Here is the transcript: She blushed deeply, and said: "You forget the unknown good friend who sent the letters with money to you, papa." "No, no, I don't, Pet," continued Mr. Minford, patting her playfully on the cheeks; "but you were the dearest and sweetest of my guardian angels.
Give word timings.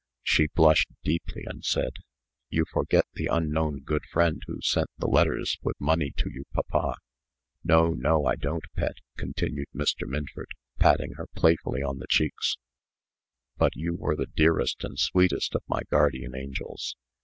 She 0.23 0.47
blushed 0.55 0.89
deeply, 1.03 1.43
and 1.45 1.63
said: 1.63 1.97
"You 2.49 2.65
forget 2.73 3.05
the 3.13 3.27
unknown 3.27 3.81
good 3.83 4.03
friend 4.11 4.41
who 4.47 4.59
sent 4.59 4.89
the 4.97 5.05
letters 5.05 5.59
with 5.61 5.79
money 5.79 6.09
to 6.17 6.27
you, 6.33 6.45
papa." 6.53 6.95
"No, 7.63 7.89
no, 7.93 8.25
I 8.25 8.33
don't, 8.35 8.65
Pet," 8.75 8.95
continued 9.15 9.67
Mr. 9.75 10.07
Minford, 10.07 10.55
patting 10.79 11.13
her 11.17 11.27
playfully 11.35 11.83
on 11.83 11.99
the 11.99 12.07
cheeks; 12.09 12.57
"but 13.57 13.75
you 13.75 13.93
were 13.93 14.15
the 14.15 14.25
dearest 14.25 14.83
and 14.83 14.97
sweetest 14.97 15.53
of 15.53 15.61
my 15.67 15.81
guardian 15.91 16.35
angels. 16.35 16.95